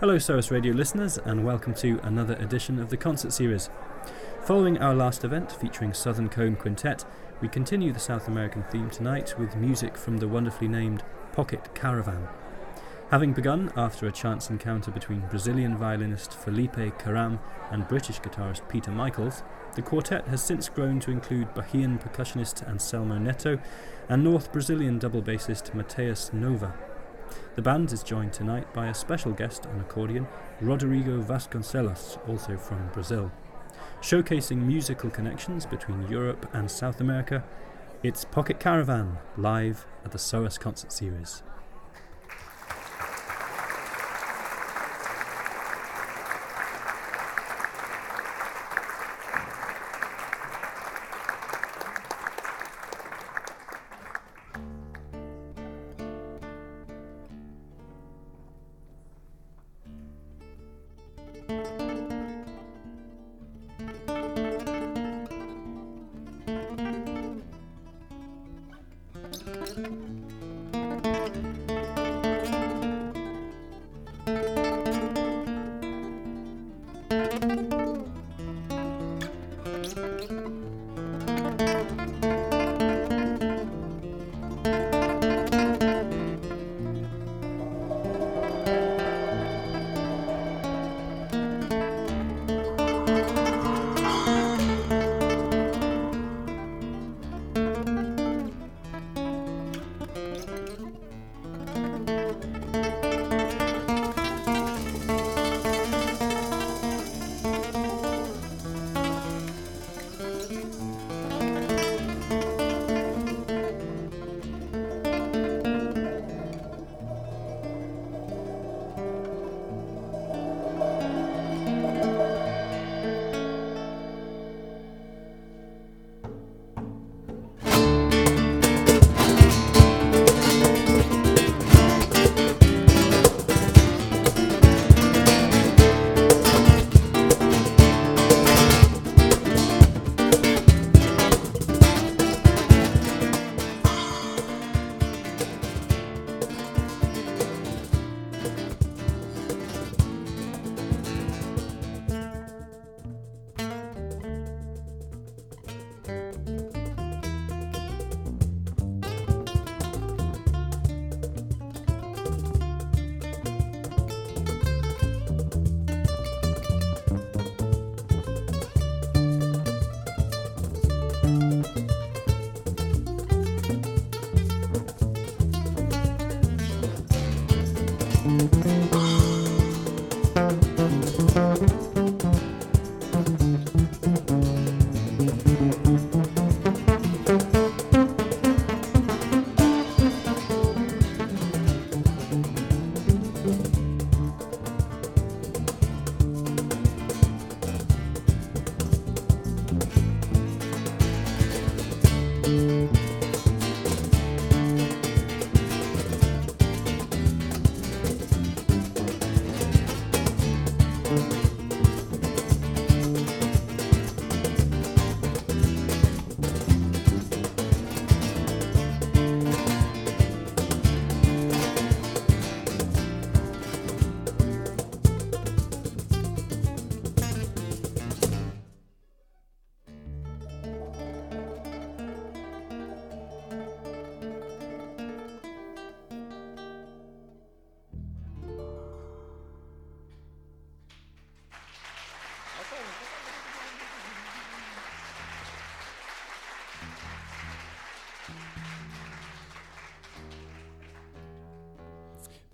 [0.00, 3.70] Hello, SOAS Radio listeners, and welcome to another edition of the concert series.
[4.44, 7.06] Following our last event featuring Southern Cone Quintet,
[7.40, 12.28] we continue the South American theme tonight with music from the wonderfully named Pocket Caravan.
[13.10, 17.38] Having begun after a chance encounter between Brazilian violinist Felipe Caram
[17.70, 19.42] and British guitarist Peter Michaels,
[19.76, 23.58] the quartet has since grown to include Bahian percussionist Anselmo Neto
[24.10, 26.74] and North Brazilian double bassist Mateus Nova.
[27.54, 30.26] The band is joined tonight by a special guest on accordion,
[30.60, 33.32] Rodrigo Vasconcelos, also from Brazil.
[34.00, 37.44] Showcasing musical connections between Europe and South America,
[38.02, 41.42] it's Pocket Caravan live at the SOAS Concert Series.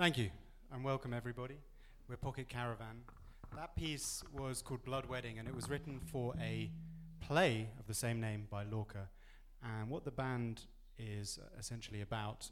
[0.03, 0.31] Thank you,
[0.73, 1.59] and welcome everybody.
[2.09, 3.03] We're Pocket Caravan.
[3.55, 6.73] That piece was called Blood Wedding, and it was written for a
[7.21, 9.09] play of the same name by Lorca.
[9.63, 10.63] And what the band
[10.99, 12.51] is uh, essentially about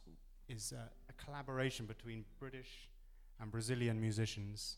[0.48, 2.88] is uh, a collaboration between British
[3.40, 4.76] and Brazilian musicians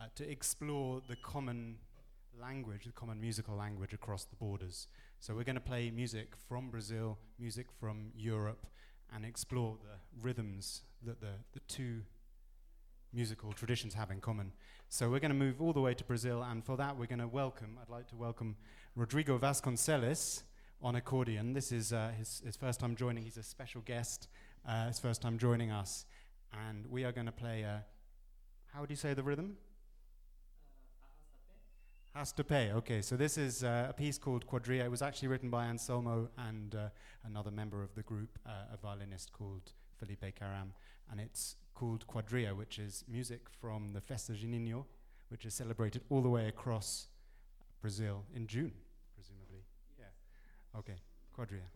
[0.00, 1.76] uh, to explore the common
[2.40, 4.88] language, the common musical language across the borders.
[5.20, 8.66] So we're going to play music from Brazil, music from Europe,
[9.14, 12.02] and explore the rhythms that the, the two
[13.12, 14.52] musical traditions have in common.
[14.88, 17.20] So we're going to move all the way to Brazil, and for that we're going
[17.20, 18.56] to welcome, I'd like to welcome
[18.94, 20.42] Rodrigo Vasconcelos
[20.82, 21.52] on accordion.
[21.52, 24.28] This is uh, his, his first time joining, he's a special guest,
[24.68, 26.04] uh, his first time joining us,
[26.68, 27.84] and we are going to play a
[28.76, 29.56] how do you say the rhythm?
[32.16, 32.72] Arrasta-pé.
[32.72, 34.84] Okay, so this is uh, a piece called Quadria.
[34.86, 36.88] It was actually written by Anselmo and uh,
[37.24, 40.70] another member of the group, uh, a violinist called Felipe Caram,
[41.10, 44.74] and it's called Quadria, which is music from the Festa de
[45.28, 47.08] which is celebrated all the way across
[47.82, 48.72] Brazil in June,
[49.14, 49.66] presumably.
[49.98, 50.78] Yeah.
[50.78, 50.96] Okay,
[51.36, 51.68] Quadrilha.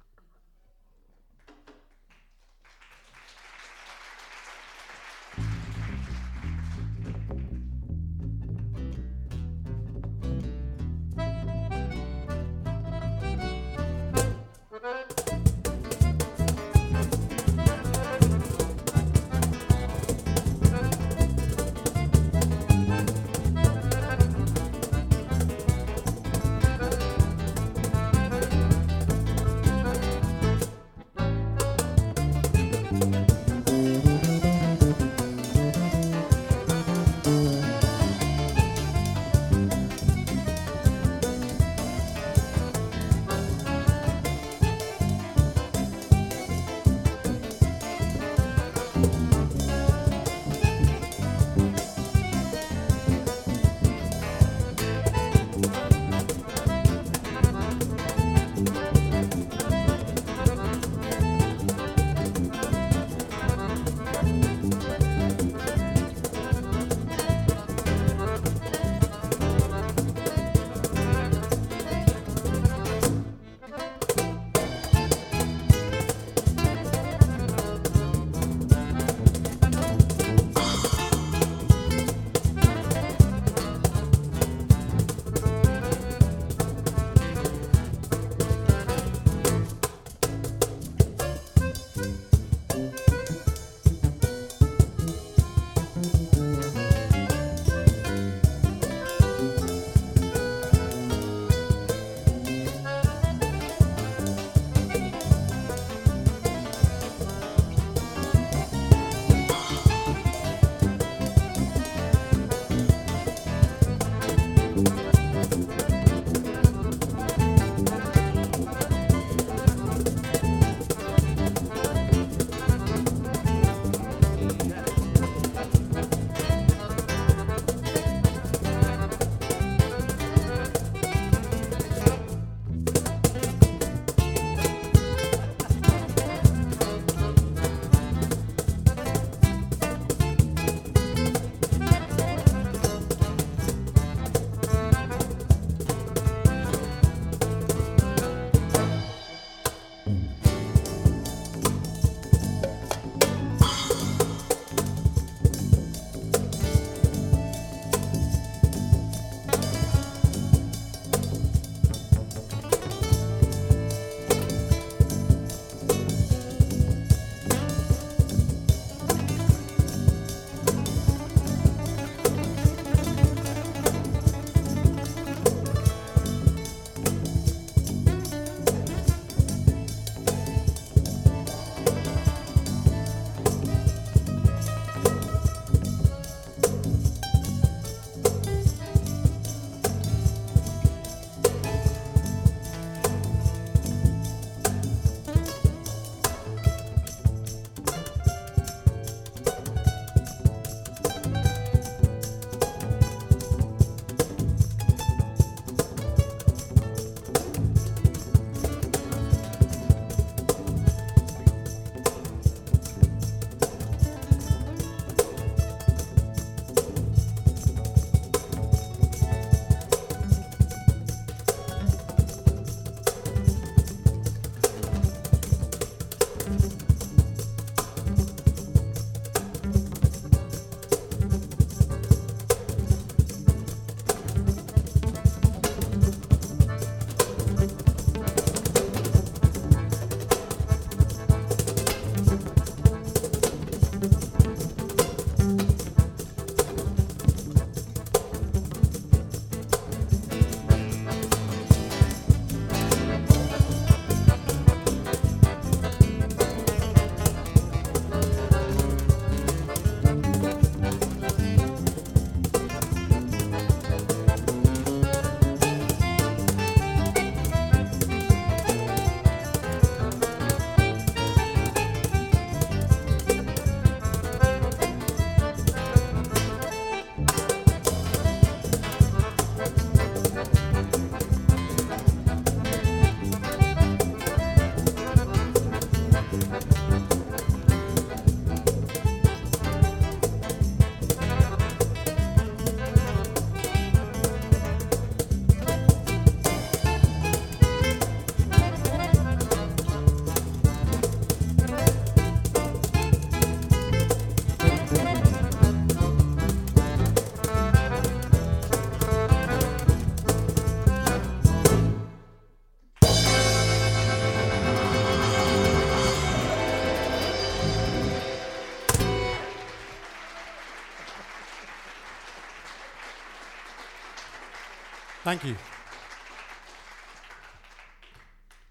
[325.31, 325.55] Thank you.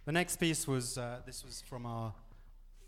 [0.04, 2.14] The next piece was uh, this was from our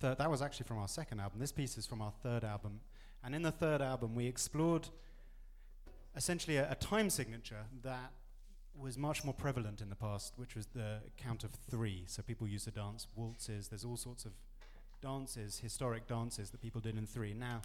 [0.01, 0.17] third.
[0.17, 1.39] That was actually from our second album.
[1.39, 2.81] This piece is from our third album,
[3.23, 4.89] and in the third album we explored
[6.17, 8.11] essentially a, a time signature that
[8.75, 12.03] was much more prevalent in the past, which was the count of three.
[12.07, 13.69] So people used to dance waltzes.
[13.69, 14.33] There's all sorts of
[15.01, 17.33] dances, historic dances that people did in three.
[17.33, 17.61] Now,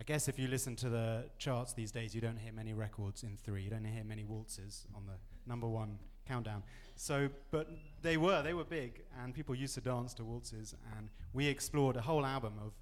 [0.00, 3.22] I guess if you listen to the charts these days, you don't hear many records
[3.22, 3.62] in three.
[3.62, 6.62] You don't hear many waltzes on the number one countdown.
[6.96, 7.70] So, but
[8.02, 11.96] they were, they were big, and people used to dance to waltzes, and we explored
[11.96, 12.72] a whole album of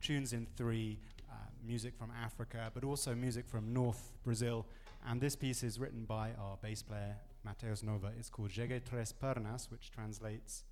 [0.00, 0.98] tunes in three,
[1.30, 1.34] uh,
[1.64, 4.66] music from Africa, but also music from North Brazil.
[5.08, 8.12] And this piece is written by our bass player, Mateus Nova.
[8.18, 10.64] It's called Jegue Tres Pernas, which translates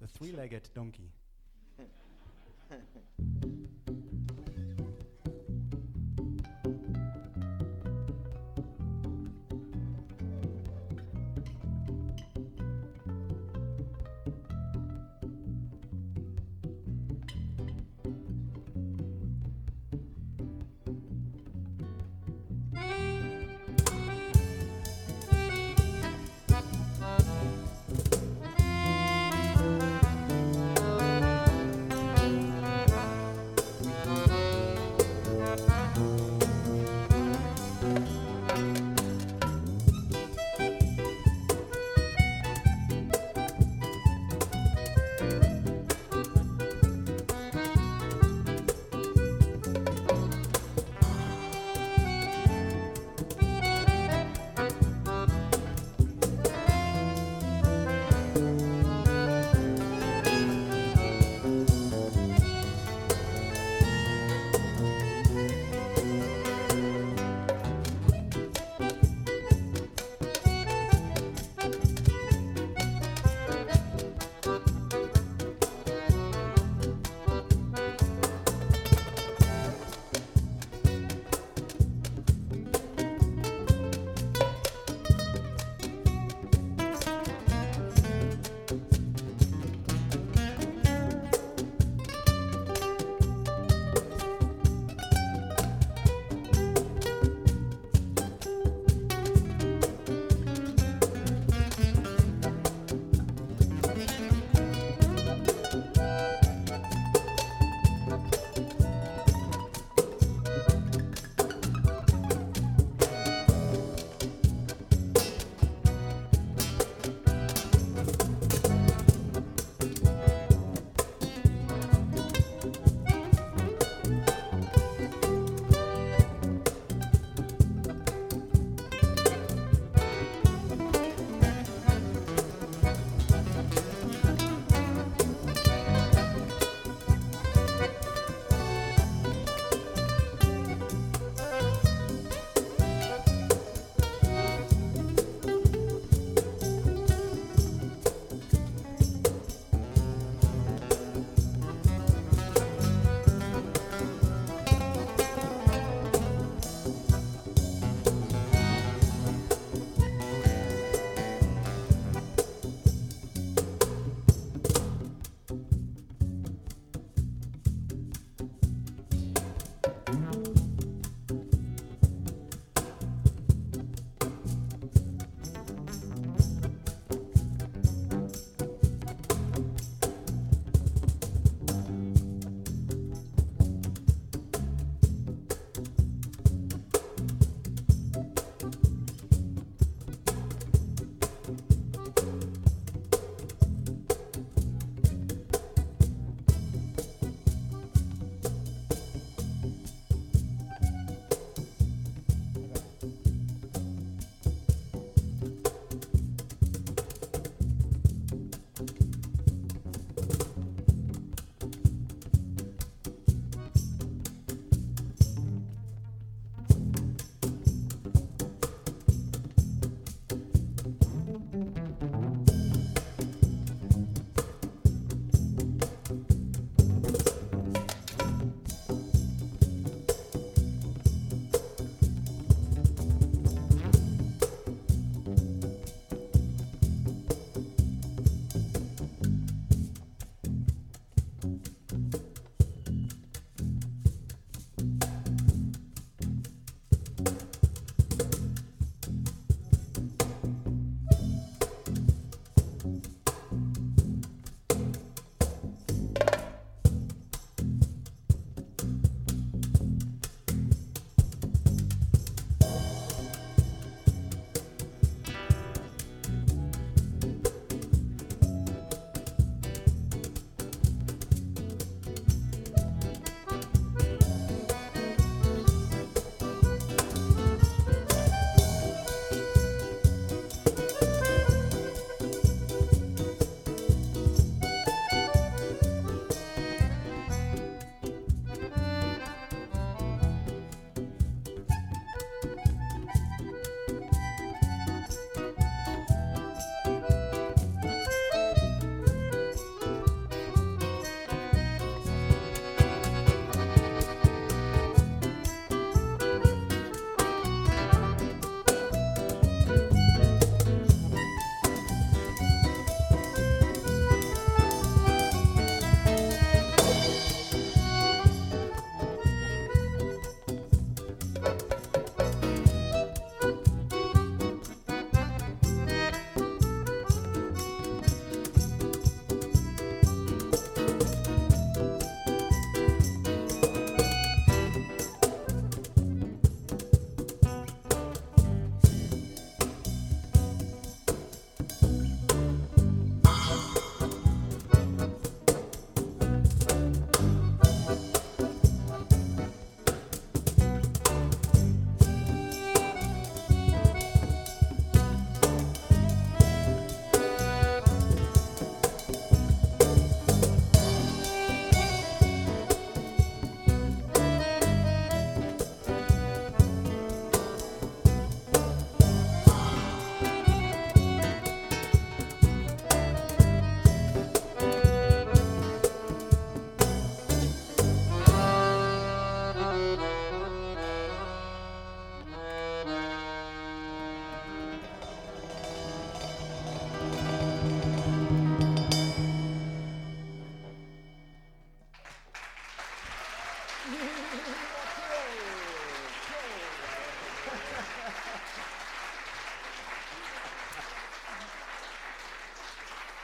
[0.00, 1.12] the three legged donkey.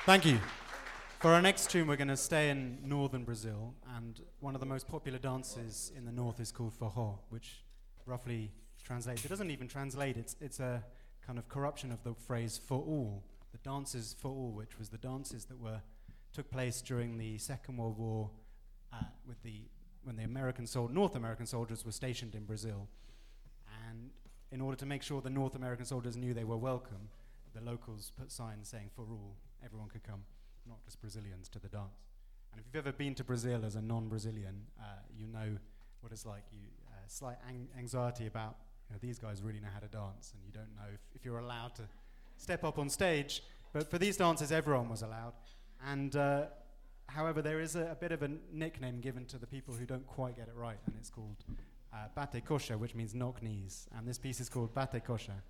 [0.08, 0.40] Thank you.
[1.18, 4.66] For our next tune, we're going to stay in northern Brazil, and one of the
[4.66, 7.62] most popular dances in the north is called forró, which
[8.06, 8.50] roughly
[8.82, 9.22] translates.
[9.22, 10.16] It doesn't even translate.
[10.16, 10.82] It's it's a
[11.26, 14.96] kind of corruption of the phrase "for all." The dances for all, which was the
[14.96, 15.82] dances that were
[16.32, 18.30] took place during the Second World War,
[18.94, 19.68] uh, with the
[20.04, 22.88] when the American sol- North American soldiers were stationed in Brazil,
[23.86, 24.08] and
[24.52, 27.10] in order to make sure the North American soldiers knew they were welcome,
[27.54, 30.22] the locals put signs saying "for all." Everyone could come,
[30.66, 32.08] not just Brazilians, to the dance.
[32.52, 34.84] And if you've ever been to Brazil as a non-Brazilian, uh,
[35.16, 35.58] you know
[36.00, 36.44] what it's like.
[36.52, 38.56] You uh, slight ang- anxiety about
[38.88, 41.24] you know, these guys really know how to dance, and you don't know if, if
[41.24, 41.82] you're allowed to
[42.36, 43.42] step up on stage.
[43.72, 45.34] But for these dances, everyone was allowed.
[45.86, 46.46] And uh,
[47.06, 50.06] however, there is a, a, bit of a nickname given to the people who don't
[50.06, 51.44] quite get it right, and it's called
[51.92, 53.86] uh, bate coxa, which means knock knees.
[53.96, 55.42] And this piece is called bate coxa.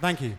[0.00, 0.38] Thank you.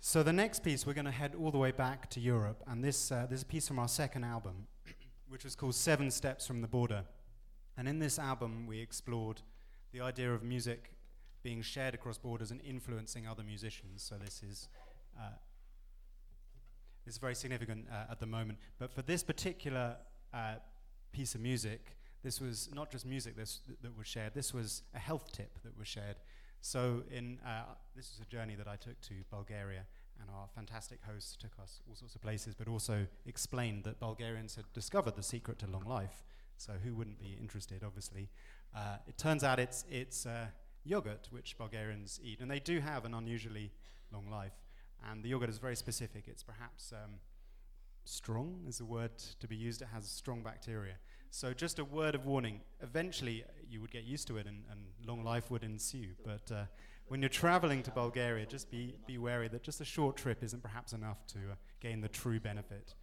[0.00, 2.82] So the next piece, we're going to head all the way back to Europe, and
[2.82, 4.66] this, uh, is a piece from our second album,
[5.28, 7.04] which was called Seven Steps from the Border.
[7.76, 9.42] And in this album, we explored
[9.92, 10.94] the idea of music
[11.42, 14.02] being shared across borders and influencing other musicians.
[14.02, 14.70] So this is
[15.18, 15.24] uh,
[17.04, 18.58] this is very significant uh, at the moment.
[18.78, 19.96] But for this particular
[20.32, 20.54] uh,
[21.12, 23.48] piece of music, this was not just music th-
[23.82, 24.32] that was shared.
[24.32, 26.16] This was a health tip that was shared.
[26.60, 29.84] So in uh, this is a journey that I took to Bulgaria
[30.20, 34.56] and our fantastic hosts took us all sorts of places, but also explained that Bulgarians
[34.56, 36.24] had discovered the secret to long life.
[36.56, 38.28] So who wouldn't be interested, obviously?
[38.74, 40.46] Uh, it turns out it's, it's uh,
[40.84, 43.70] yogurt, which Bulgarians eat, and they do have an unusually
[44.12, 44.54] long life.
[45.08, 46.24] And the yogurt is very specific.
[46.26, 47.20] It's perhaps um,
[48.04, 49.82] strong, is the word to be used.
[49.82, 50.94] It has strong bacteria.
[51.30, 52.60] So just a word of warning.
[52.82, 56.08] Eventually, you would get used to it, and, and long life would ensue.
[56.24, 56.64] But uh,
[57.08, 60.62] when you're traveling to Bulgaria, just be, be wary that just a short trip isn't
[60.62, 62.94] perhaps enough to uh, gain the true benefit.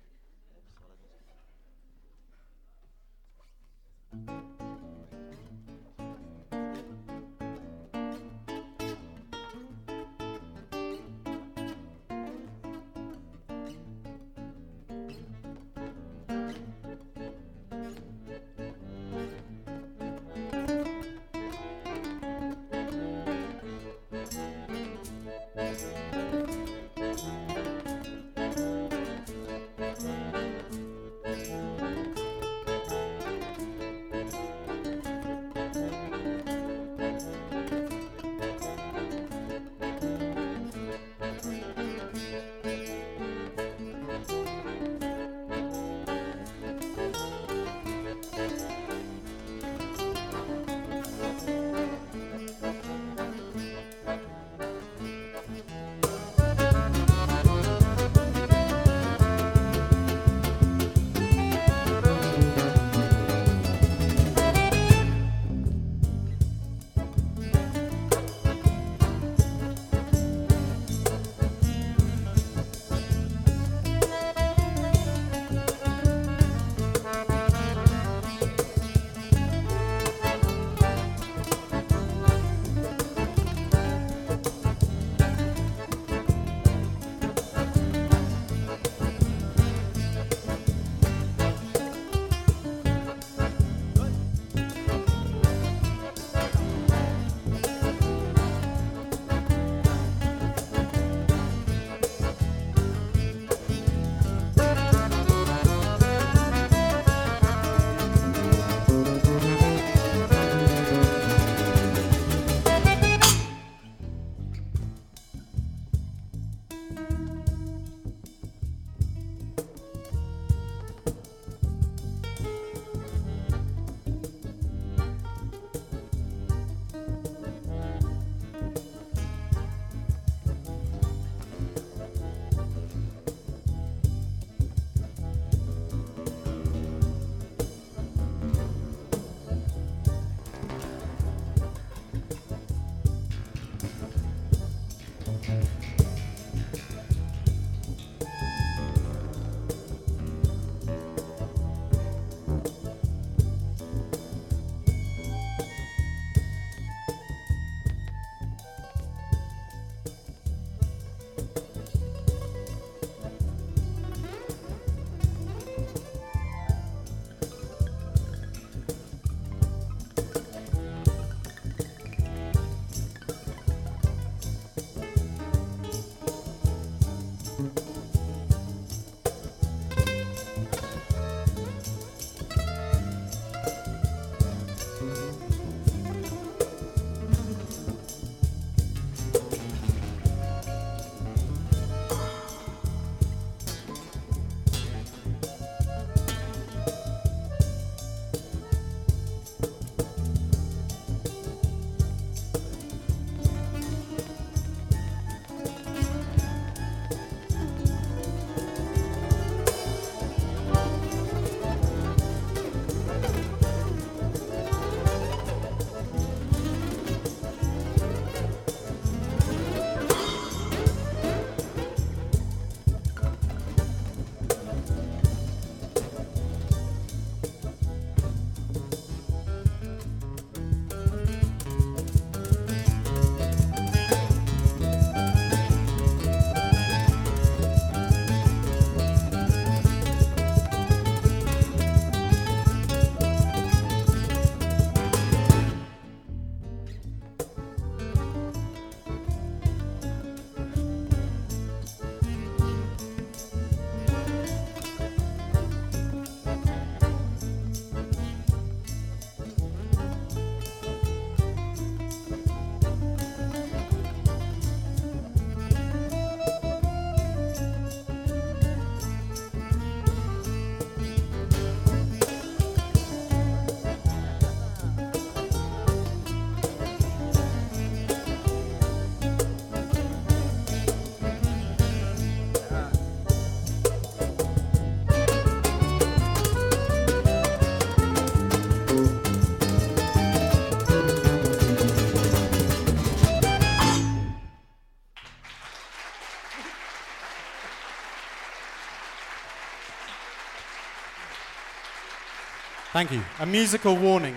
[302.96, 303.22] Thank you.
[303.42, 304.34] A musical warning.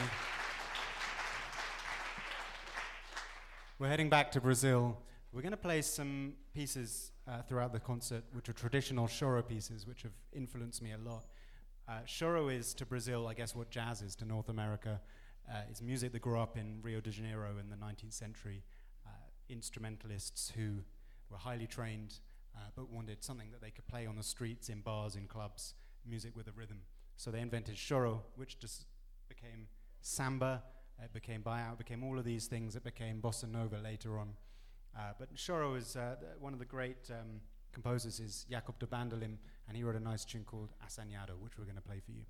[3.78, 4.98] We're heading back to Brazil.
[5.32, 9.86] We're going to play some pieces uh, throughout the concert, which are traditional choro pieces,
[9.86, 11.26] which have influenced me a lot.
[11.88, 15.00] Uh, choro is to Brazil, I guess, what jazz is to North America.
[15.48, 18.64] Uh, it's music that grew up in Rio de Janeiro in the 19th century.
[19.06, 19.10] Uh,
[19.48, 20.78] instrumentalists who
[21.30, 22.14] were highly trained
[22.56, 25.74] uh, but wanted something that they could play on the streets, in bars, in clubs,
[26.04, 26.80] music with a rhythm.
[27.18, 28.86] So they invented choro, which just
[29.28, 29.66] became
[30.00, 30.62] samba,
[31.02, 32.76] it became baião, it became all of these things.
[32.76, 34.34] It became bossa nova later on.
[34.96, 37.40] Uh, but choro is uh, th- one of the great um,
[37.72, 41.64] composers is Jacob do Bandolim, and he wrote a nice tune called Assanhado, which we're
[41.64, 42.24] going to play for you.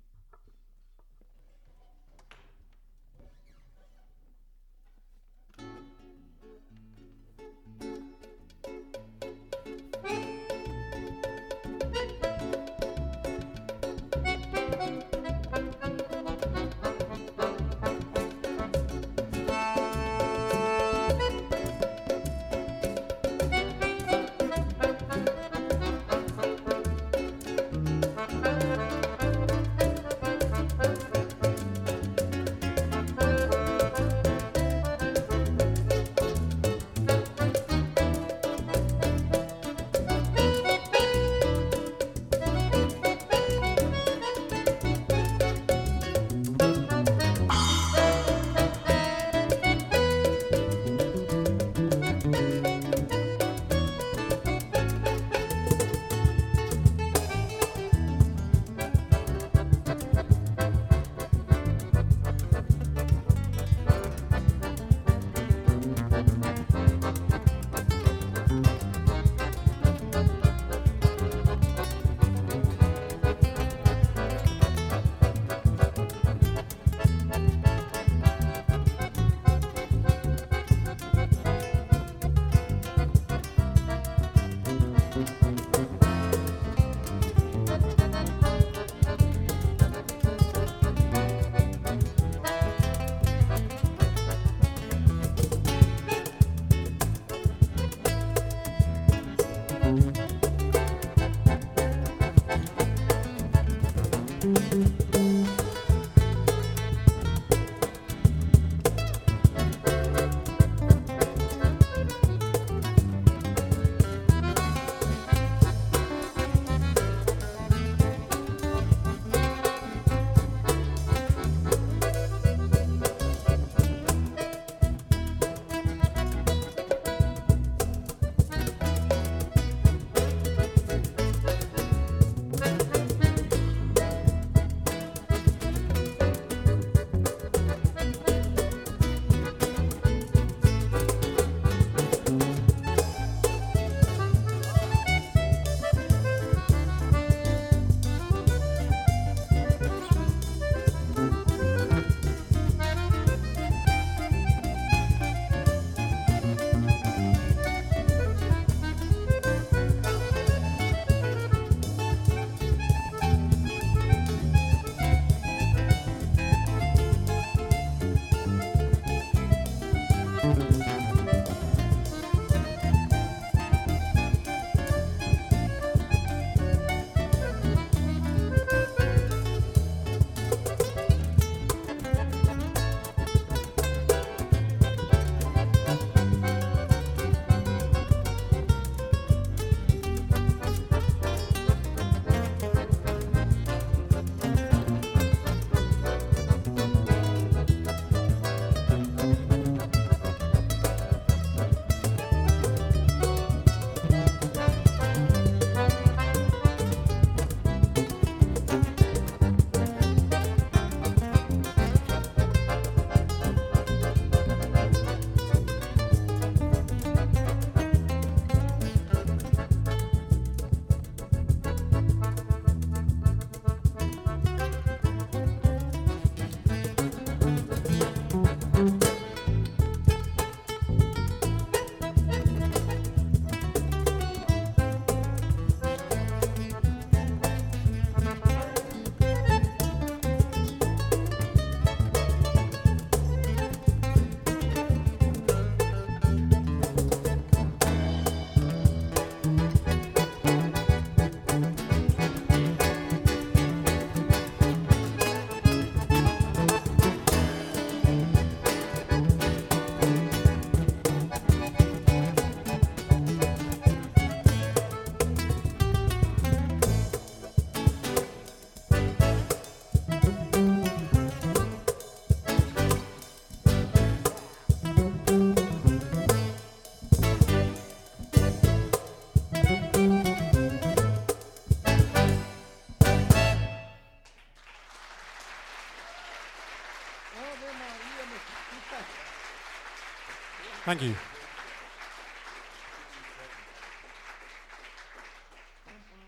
[290.89, 291.13] Thank you.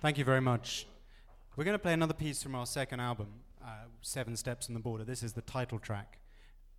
[0.03, 0.86] Thank you very much.
[1.55, 3.30] We're going to play another piece from our second album,
[3.66, 5.03] uh, Seven Steps on the Border.
[5.03, 6.20] This is the title track.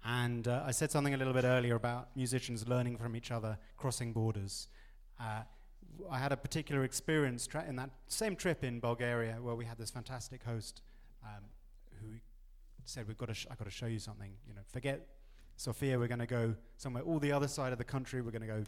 [0.05, 3.59] And uh, I said something a little bit earlier about musicians learning from each other,
[3.77, 4.69] crossing borders.
[5.19, 5.41] Uh,
[6.09, 9.77] I had a particular experience tra- in that same trip in Bulgaria where we had
[9.77, 10.83] this fantastic host
[11.25, 11.43] um,
[12.01, 12.11] who
[12.85, 14.35] said, "We've got to, sh- I've got to show you something.
[14.47, 15.05] You know, forget
[15.57, 15.99] Sofia.
[15.99, 18.21] We're going to go somewhere, all the other side of the country.
[18.21, 18.65] We're going to go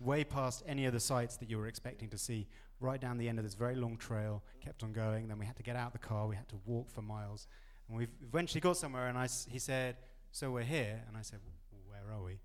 [0.00, 2.46] way past any of the sites that you were expecting to see,
[2.80, 4.42] right down the end of this very long trail.
[4.60, 5.28] Kept on going.
[5.28, 6.26] Then we had to get out of the car.
[6.26, 7.46] We had to walk for miles,
[7.88, 9.08] and we eventually got somewhere.
[9.08, 9.96] And I he said,
[10.32, 11.40] "So we're here." And I said,
[11.86, 12.40] "Where are we?"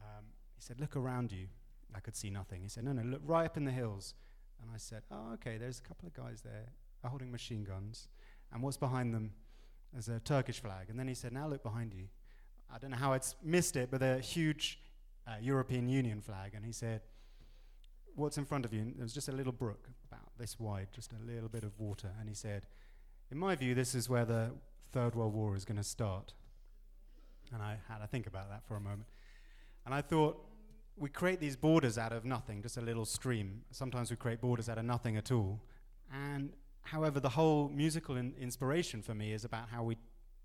[0.00, 1.48] Um, he said, "Look around you."
[1.94, 2.62] I could see nothing.
[2.62, 4.14] He said, "No, no, look right up in the hills."
[4.60, 5.58] And I said, "Oh, okay.
[5.58, 6.72] There's a couple of guys there
[7.04, 8.08] holding machine guns,
[8.52, 9.32] and what's behind them?
[9.92, 12.08] There's a Turkish flag." And then he said, "Now look behind you."
[12.74, 14.78] I don't know how I'd missed it, but the huge
[15.26, 16.52] uh, European Union flag.
[16.54, 17.02] And he said,
[18.14, 18.80] What's in front of you?
[18.80, 21.78] And there was just a little brook, about this wide, just a little bit of
[21.78, 22.10] water.
[22.18, 22.66] And he said,
[23.30, 24.50] In my view, this is where the
[24.92, 26.34] Third World War is going to start.
[27.52, 29.08] And I had to think about that for a moment.
[29.84, 30.44] And I thought,
[30.96, 33.62] we create these borders out of nothing, just a little stream.
[33.70, 35.60] Sometimes we create borders out of nothing at all.
[36.12, 36.52] And
[36.82, 39.96] however, the whole musical in- inspiration for me is about how we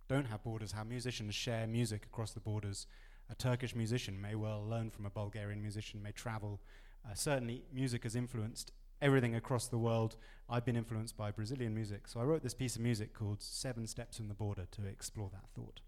[0.08, 2.88] don't have borders, how musicians share music across the borders.
[3.30, 6.62] A Turkish musician may well learn from a Bulgarian musician, may travel.
[7.05, 10.16] Uh, certainly, music has influenced everything across the world.
[10.49, 13.86] I've been influenced by Brazilian music, so I wrote this piece of music called Seven
[13.86, 15.82] Steps from the Border to explore that thought.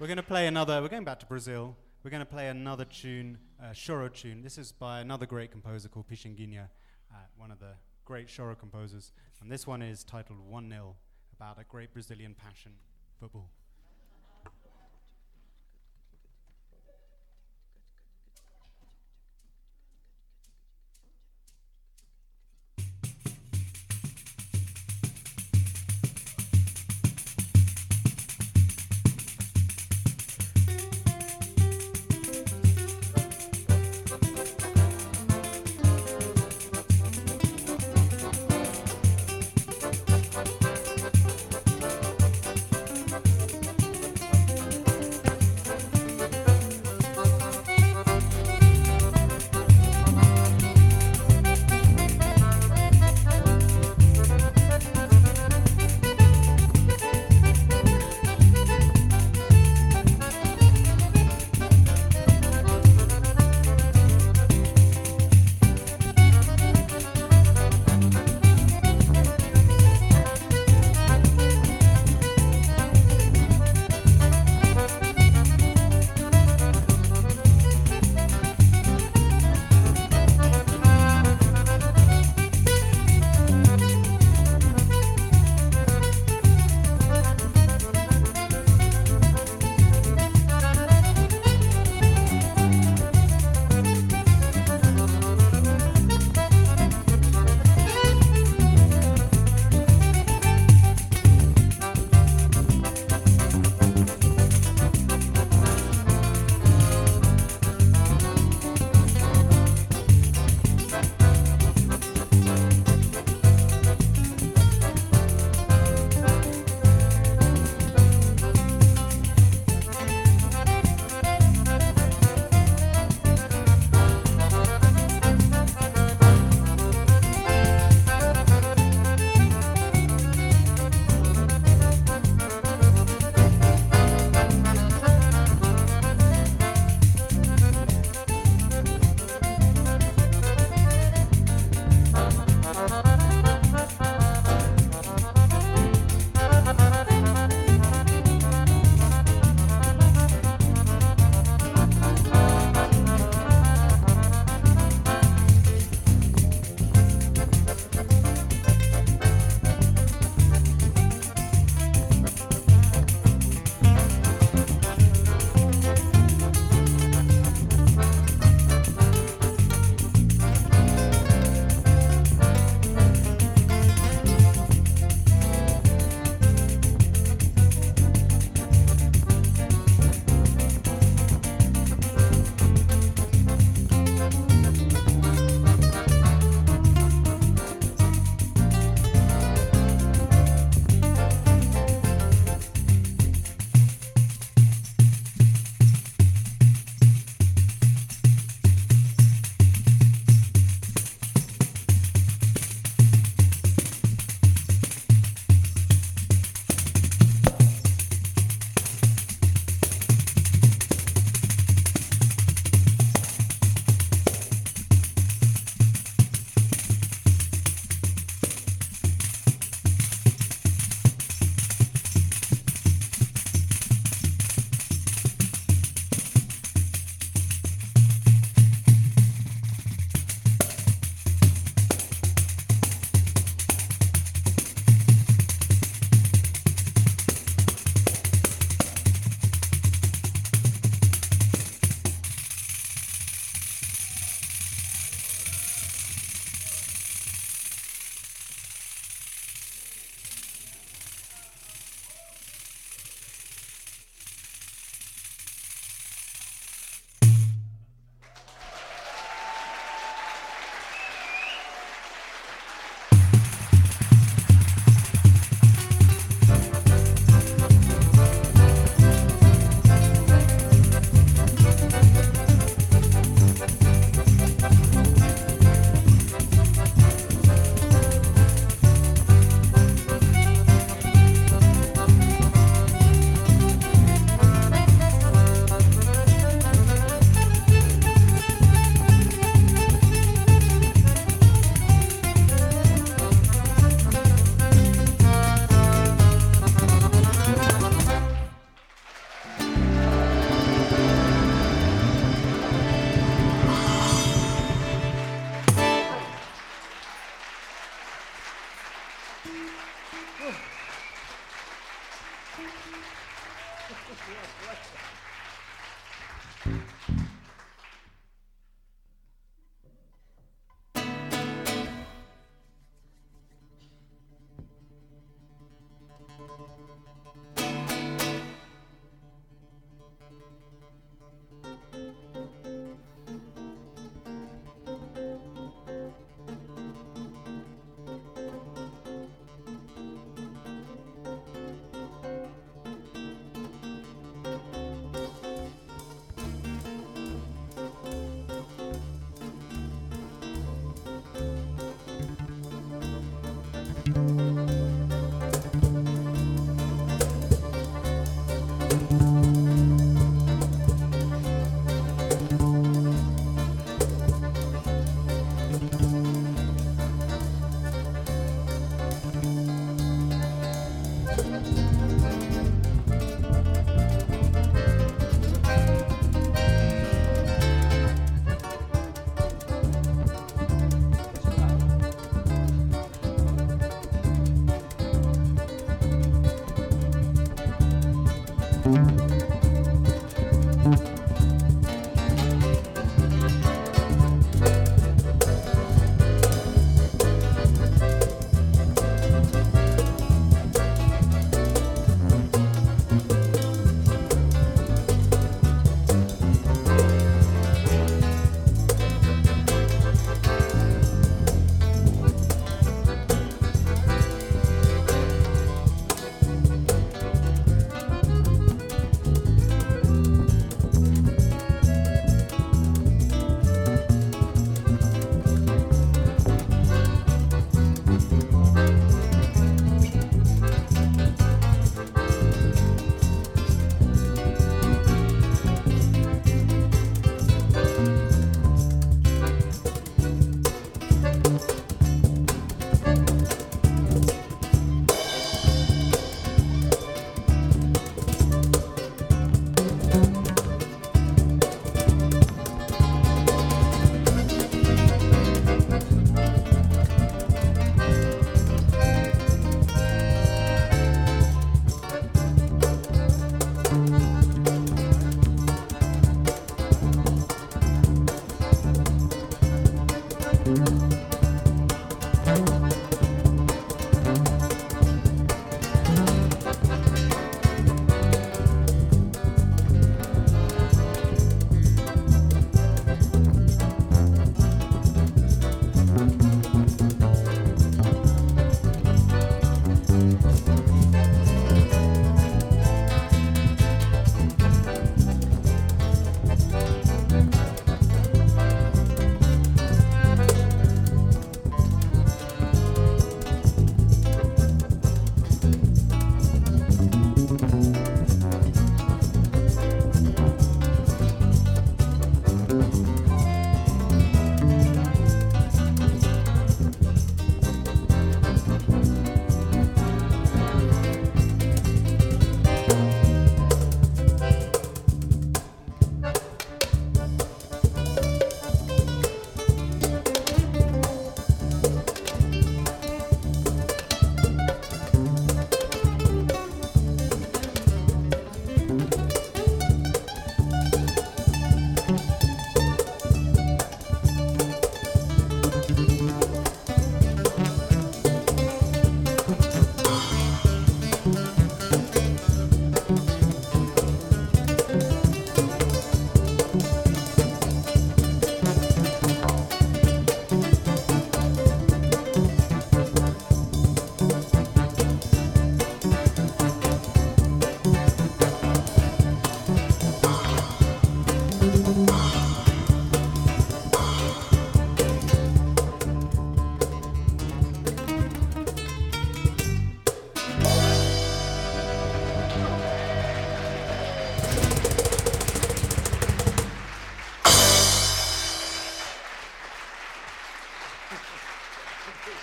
[0.00, 1.76] We're going to play another, we're going back to Brazil.
[2.02, 4.42] We're going to play another tune, uh, choro tune.
[4.42, 6.68] This is by another great composer called Pixinguinha,
[7.12, 7.74] uh, one of the
[8.06, 9.12] great choro composers.
[9.42, 10.96] And this one is titled 1 0,
[11.36, 12.72] about a great Brazilian passion,
[13.20, 13.50] football.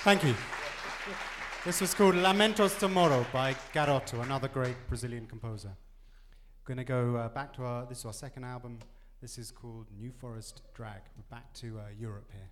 [0.08, 0.36] Thank you.
[1.66, 5.76] This was called Lamentos do Morro by Garoto, another great Brazilian composer.
[6.62, 8.80] We're going to go uh, back to our, this is our second album.
[9.22, 11.02] This is called New Forest Drag.
[11.18, 12.50] We're back to uh, Europe here.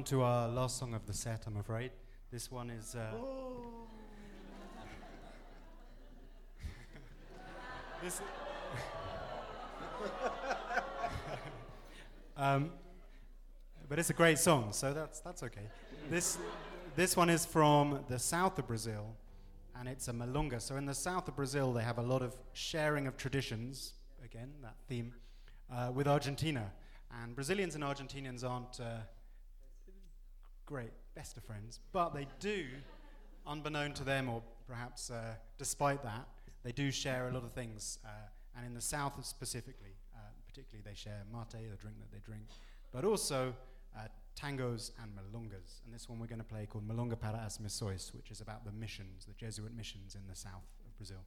[0.00, 1.90] Come to our last song of the set, I'm afraid.
[2.32, 2.94] This one is.
[2.94, 3.12] Uh,
[8.02, 8.22] this
[12.38, 12.70] um,
[13.90, 15.68] but it's a great song, so that's, that's okay.
[16.08, 16.38] This,
[16.96, 19.14] this one is from the south of Brazil,
[19.78, 20.62] and it's a milonga.
[20.62, 23.92] So in the south of Brazil, they have a lot of sharing of traditions,
[24.24, 25.12] again, that theme,
[25.70, 26.72] uh, with Argentina.
[27.22, 29.00] And Brazilians and Argentinians aren't uh,
[30.70, 32.64] great, best of friends, but they do,
[33.44, 36.28] unbeknown to them, or perhaps uh, despite that,
[36.62, 37.98] they do share a lot of things.
[38.04, 38.08] Uh,
[38.56, 42.44] and in the south specifically, uh, particularly, they share mate, the drink that they drink,
[42.92, 43.52] but also
[43.98, 44.02] uh,
[44.40, 45.80] tangos and milongas.
[45.84, 48.64] And this one we're going to play called Milonga para as Missões, which is about
[48.64, 51.24] the missions, the Jesuit missions in the south of Brazil.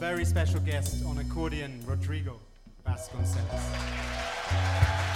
[0.00, 2.40] Very special guest on accordion, Rodrigo
[2.86, 5.09] Vasconcelos.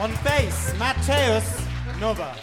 [0.00, 1.44] On bass, Mateus
[2.00, 2.34] Nova.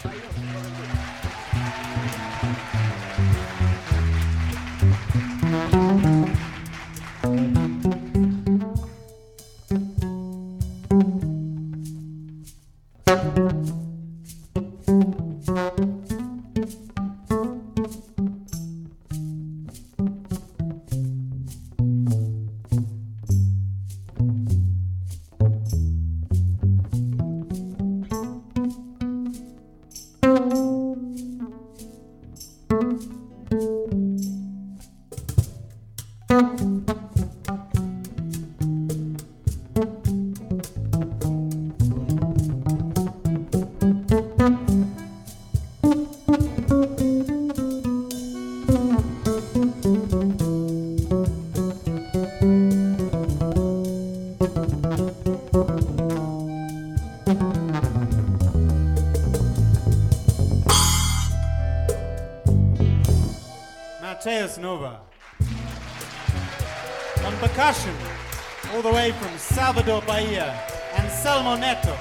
[69.72, 70.52] Salvador Bahia,
[70.98, 71.91] Anselmo Neto.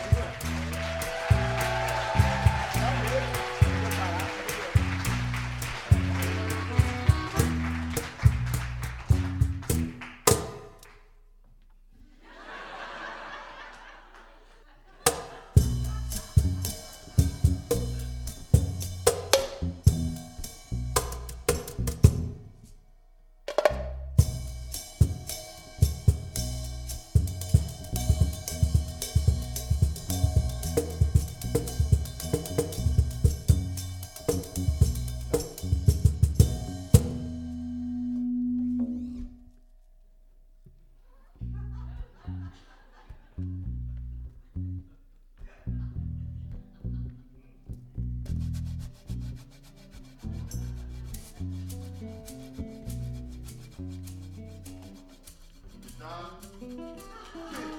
[56.00, 57.71] Done.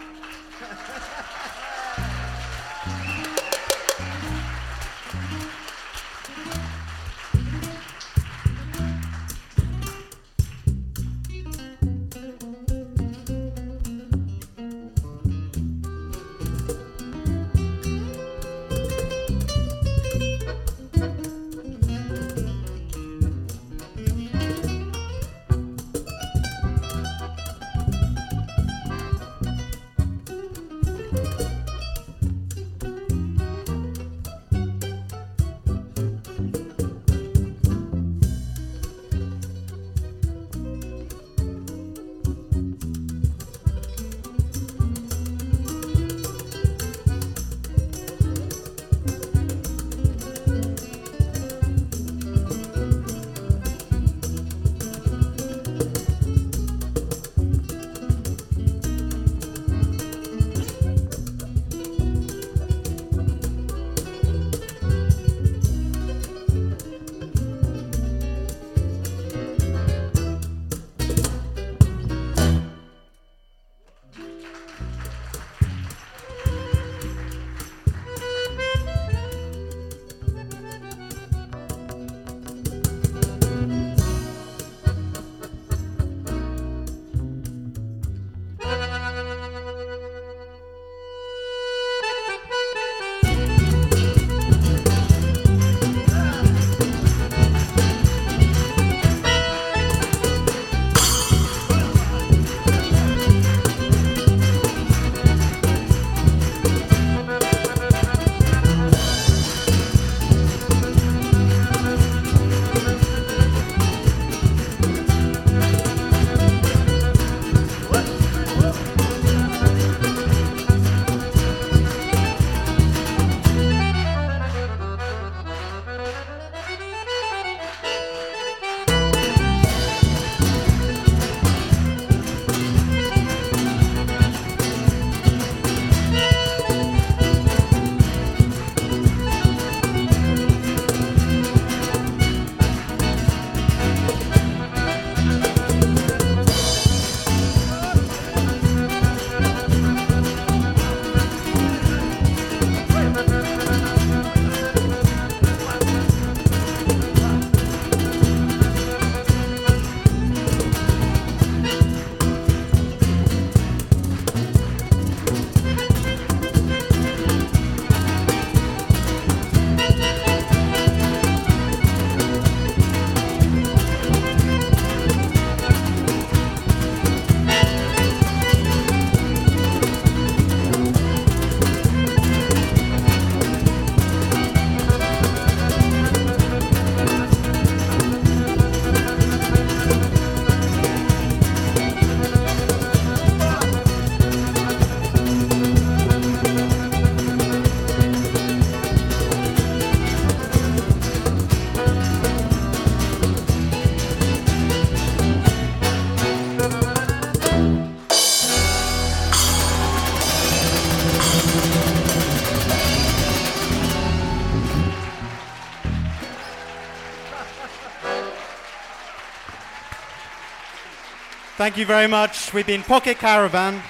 [221.63, 222.53] Thank you very much.
[222.53, 223.81] We've been Pocket Caravan.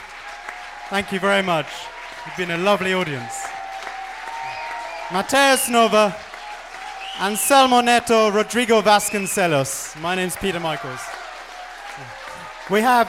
[0.90, 1.68] Thank you very much.
[2.26, 3.34] You've been a lovely audience.
[5.10, 6.14] Mateus Nova,
[7.18, 9.98] Anselmo Neto, Rodrigo Vasconcelos.
[10.02, 11.00] My name's Peter Michaels.
[12.68, 13.08] We have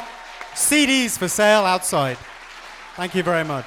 [0.53, 2.17] CDs for sale outside.
[2.95, 3.65] Thank you very much.